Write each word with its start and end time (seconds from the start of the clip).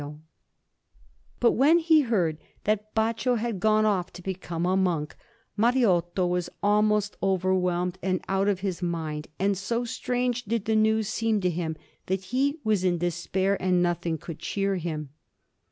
Florence: 0.01 0.21
Accademia, 0.23 0.95
167_) 0.95 0.95
Alinari] 0.97 1.39
But 1.41 1.51
when 1.51 1.77
he 1.77 2.01
heard 2.01 2.37
that 2.63 2.95
Baccio 2.95 3.35
had 3.35 3.59
gone 3.59 3.85
off 3.85 4.11
to 4.13 4.21
become 4.23 4.65
a 4.65 4.75
monk, 4.75 5.15
Mariotto 5.55 6.25
was 6.27 6.49
almost 6.63 7.17
overwhelmed 7.21 7.99
and 8.01 8.19
out 8.27 8.47
of 8.47 8.61
his 8.61 8.81
mind; 8.81 9.27
and 9.37 9.55
so 9.55 9.85
strange 9.85 10.45
did 10.45 10.65
the 10.65 10.75
news 10.75 11.07
seem 11.07 11.39
to 11.41 11.51
him, 11.51 11.77
that 12.07 12.23
he 12.33 12.57
was 12.63 12.83
in 12.83 12.97
despair, 12.97 13.61
and 13.61 13.83
nothing 13.83 14.17
could 14.17 14.39
cheer 14.39 14.77
him. 14.77 15.09